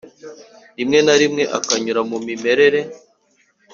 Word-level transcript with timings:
rimwe 0.77 0.99
na 1.05 1.15
rimwe 1.21 1.43
akanyura 1.57 2.01
mu 2.09 2.17
mimerere 2.27 2.79